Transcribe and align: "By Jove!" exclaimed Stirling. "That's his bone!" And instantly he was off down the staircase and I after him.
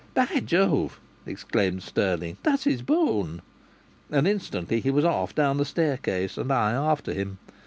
"By 0.15 0.25
Jove!" 0.39 0.99
exclaimed 1.27 1.83
Stirling. 1.83 2.37
"That's 2.41 2.63
his 2.63 2.81
bone!" 2.81 3.43
And 4.09 4.27
instantly 4.27 4.79
he 4.79 4.89
was 4.89 5.05
off 5.05 5.35
down 5.35 5.57
the 5.57 5.63
staircase 5.63 6.39
and 6.39 6.51
I 6.51 6.71
after 6.71 7.13
him. 7.13 7.37